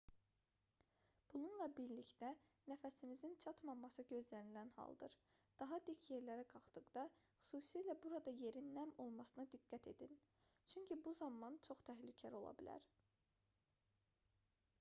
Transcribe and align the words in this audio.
bununla 1.33 1.65
birlikdə 1.79 2.29
nəfəsinizin 2.71 3.33
çatmaması 3.45 4.05
gözlənilən 4.13 4.71
haldır 4.77 5.17
daha 5.61 5.77
dik 5.89 6.07
yerlərə 6.13 6.45
qalxdıqda 6.53 7.03
xüsusilə 7.49 7.95
burada 8.07 8.33
yerin 8.39 8.71
nəm 8.79 8.93
olmasına 9.05 9.45
diqqət 9.53 9.89
edin 9.93 10.15
çünki 10.75 10.97
bu 11.09 11.13
zaman 11.21 11.61
çox 11.69 11.85
təhlükəli 11.91 12.41
ola 12.43 12.55
bilər 12.63 12.89